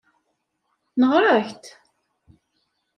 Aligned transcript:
Neɣra-ak-d. 0.99 1.63